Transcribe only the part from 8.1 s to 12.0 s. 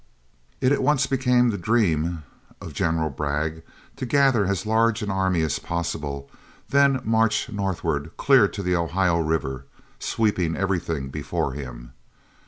clear to the Ohio River, sweeping everything before him.